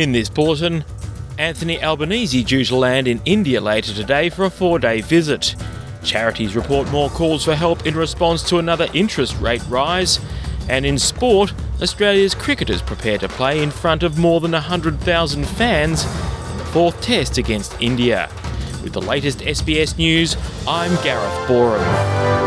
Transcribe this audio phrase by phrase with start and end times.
[0.00, 0.82] In this bulletin,
[1.36, 5.54] Anthony Albanese due to land in India later today for a four day visit.
[6.02, 10.18] Charities report more calls for help in response to another interest rate rise.
[10.70, 11.52] And in sport,
[11.82, 16.98] Australia's cricketers prepare to play in front of more than 100,000 fans in the fourth
[17.02, 18.30] test against India.
[18.82, 20.34] With the latest SBS news,
[20.66, 22.39] I'm Gareth Boreham.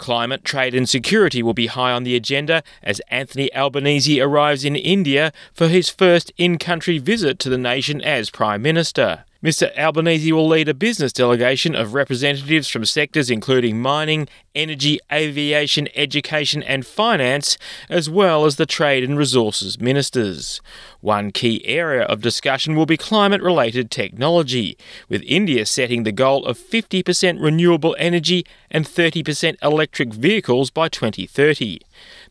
[0.00, 4.74] Climate, trade, and security will be high on the agenda as Anthony Albanese arrives in
[4.74, 9.26] India for his first in country visit to the nation as Prime Minister.
[9.42, 9.74] Mr.
[9.78, 16.62] Albanese will lead a business delegation of representatives from sectors including mining, energy, aviation, education,
[16.62, 17.56] and finance,
[17.88, 20.60] as well as the trade and resources ministers.
[21.00, 24.76] One key area of discussion will be climate related technology,
[25.08, 31.80] with India setting the goal of 50% renewable energy and 30% electric vehicles by 2030.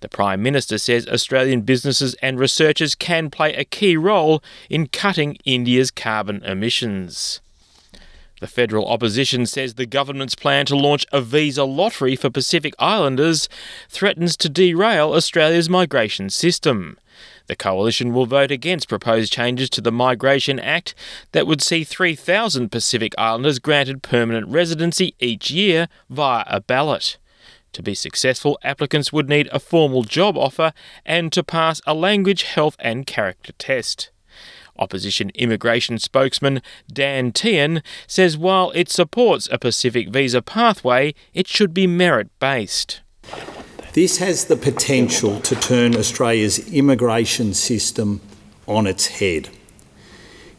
[0.02, 5.38] The Prime Minister says Australian businesses and researchers can play a key role in cutting
[5.46, 7.42] India's carbon emissions.
[8.40, 13.50] The federal opposition says the government's plan to launch a visa lottery for Pacific Islanders
[13.90, 16.98] threatens to derail Australia's migration system.
[17.48, 20.94] The coalition will vote against proposed changes to the Migration Act
[21.32, 27.18] that would see 3,000 Pacific Islanders granted permanent residency each year via a ballot.
[27.74, 30.74] To be successful, applicants would need a formal job offer
[31.06, 34.12] and to pass a language, health, and character test.
[34.78, 36.62] Opposition immigration spokesman
[36.92, 43.02] Dan Tehan says while it supports a Pacific visa pathway, it should be merit based.
[43.94, 48.22] This has the potential to turn Australia's immigration system
[48.68, 49.50] on its head.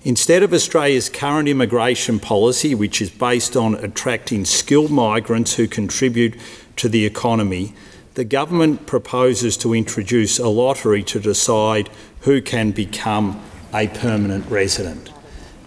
[0.03, 6.37] Instead of Australia's current immigration policy, which is based on attracting skilled migrants who contribute
[6.81, 7.75] to the economy,
[8.15, 13.41] the government proposes to introduce a lottery to decide who can become
[13.75, 15.13] a permanent resident.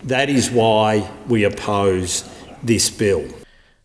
[0.04, 2.28] That is why we oppose
[2.64, 3.28] this bill.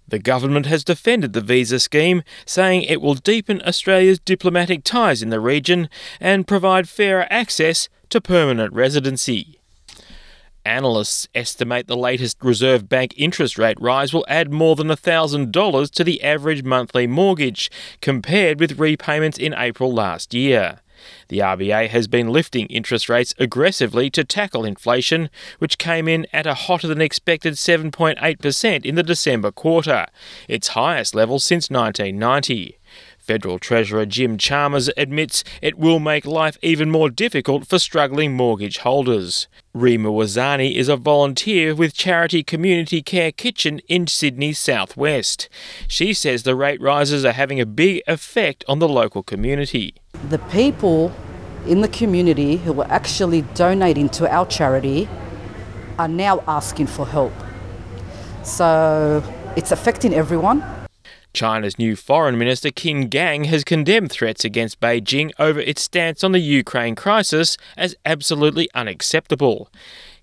[0.09, 5.29] The government has defended the visa scheme, saying it will deepen Australia's diplomatic ties in
[5.29, 9.58] the region and provide fairer access to permanent residency.
[10.69, 16.05] Analysts estimate the latest Reserve Bank interest rate rise will add more than $1,000 to
[16.05, 17.71] the average monthly mortgage,
[18.03, 20.81] compared with repayments in April last year.
[21.29, 26.47] The RBA has been lifting interest rates aggressively to tackle inflation, which came in at
[26.47, 30.05] a hotter than expected 7.8% in the December quarter,
[30.49, 32.78] its highest level since 1990.
[33.29, 38.79] Federal Treasurer Jim Chalmers admits it will make life even more difficult for struggling mortgage
[38.79, 39.49] holders.
[39.75, 45.51] Rima Wazani is a volunteer with charity Community Care Kitchen in Sydney's southwest.
[45.87, 49.95] She says the rate rises are having a big effect on the local community.
[50.31, 51.13] The people
[51.67, 55.07] in the community who are actually donating to our charity
[55.99, 57.35] are now asking for help.
[58.43, 59.23] So
[59.55, 60.65] it's affecting everyone.
[61.33, 66.33] China's new foreign minister Qin Gang has condemned threats against Beijing over its stance on
[66.33, 69.71] the Ukraine crisis as absolutely unacceptable.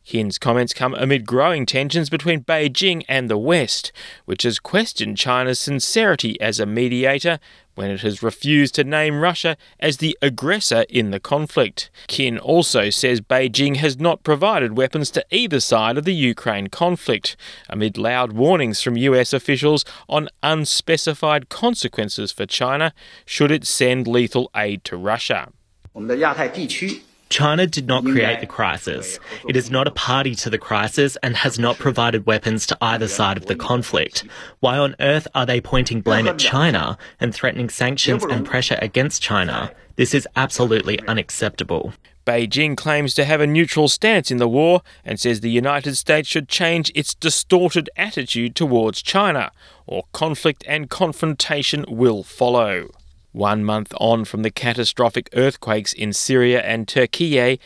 [0.06, 3.92] Qin's comments come amid growing tensions between Beijing and the West,
[4.26, 7.40] which has questioned China's sincerity as a mediator
[7.74, 11.90] when it has refused to name Russia as the aggressor in the conflict.
[12.08, 17.36] Qin also says Beijing has not provided weapons to either side of the Ukraine conflict,
[17.68, 22.94] amid loud warnings from US officials on unspecified consequences for China
[23.26, 25.52] should it send lethal aid to Russia.
[27.30, 29.20] China did not create the crisis.
[29.48, 33.08] It is not a party to the crisis and has not provided weapons to either
[33.08, 34.26] side of the conflict.
[34.60, 39.22] Why on earth are they pointing blame at China and threatening sanctions and pressure against
[39.22, 39.72] China?
[39.96, 41.94] This is absolutely unacceptable.
[42.26, 46.28] Beijing claims to have a neutral stance in the war and says the United States
[46.28, 49.52] should change its distorted attitude towards China,
[49.86, 52.90] or conflict and confrontation will follow.
[53.36, 57.60] One month on from the catastrophic earthquakes in Syria and Turkey, aid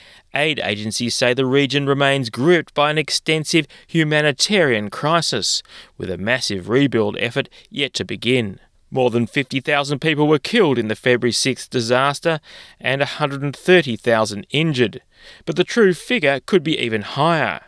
[0.64, 5.62] agencies say the region remains gripped by an extensive humanitarian crisis,
[5.96, 8.60] with a massive rebuild effort yet to begin.
[8.90, 12.40] More than 50,000 people were killed in the February 6 disaster
[12.80, 15.04] and 130,000 injured,
[15.46, 17.62] but the true figure could be even higher.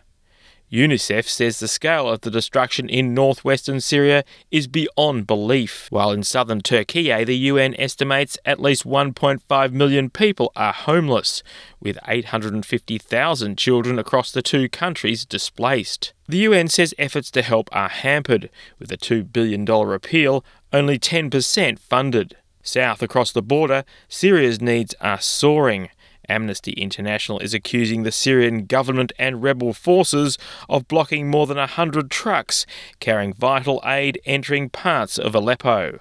[0.71, 6.23] UNICEF says the scale of the destruction in northwestern Syria is beyond belief, while in
[6.23, 11.43] southern Turkey, eh, the UN estimates at least 1.5 million people are homeless,
[11.81, 16.13] with 850,000 children across the two countries displaced.
[16.29, 21.79] The UN says efforts to help are hampered, with a $2 billion appeal only 10%
[21.79, 22.37] funded.
[22.63, 25.89] South across the border, Syria's needs are soaring
[26.29, 30.37] Amnesty International is accusing the Syrian government and rebel forces
[30.69, 32.65] of blocking more than 100 trucks
[32.99, 35.99] carrying vital aid entering parts of Aleppo.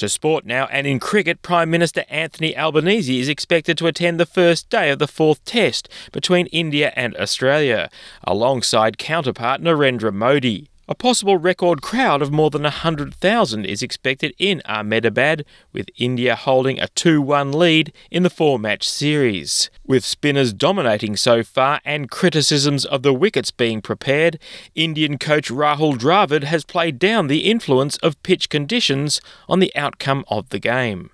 [0.00, 4.24] To sport now, and in cricket, Prime Minister Anthony Albanese is expected to attend the
[4.24, 7.90] first day of the fourth test between India and Australia,
[8.24, 10.70] alongside counterpart Narendra Modi.
[10.90, 16.80] A possible record crowd of more than 100,000 is expected in Ahmedabad, with India holding
[16.80, 19.70] a 2 1 lead in the four match series.
[19.86, 24.40] With spinners dominating so far and criticisms of the wickets being prepared,
[24.74, 30.24] Indian coach Rahul Dravid has played down the influence of pitch conditions on the outcome
[30.26, 31.10] of the game.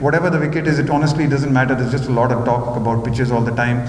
[0.00, 1.76] Whatever the wicket is, it honestly doesn't matter.
[1.76, 3.88] There's just a lot of talk about pitches all the time.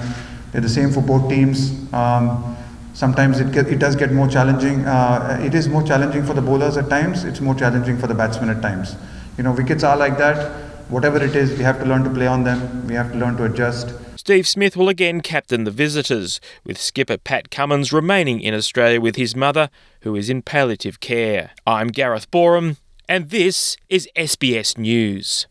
[0.52, 1.92] They're the same for both teams.
[1.92, 2.56] Um,
[2.98, 4.84] sometimes it, get, it does get more challenging.
[4.84, 7.22] Uh, it is more challenging for the bowlers at times.
[7.24, 8.96] It's more challenging for the batsmen at times.
[9.36, 10.50] You know, wickets are like that.
[10.88, 12.88] Whatever it is, we have to learn to play on them.
[12.88, 13.94] We have to learn to adjust.
[14.16, 19.14] Steve Smith will again captain the visitors, with skipper Pat Cummins remaining in Australia with
[19.14, 19.70] his mother,
[20.00, 21.52] who is in palliative care.
[21.66, 22.78] I'm Gareth Boreham,
[23.08, 25.46] and this is SBS News.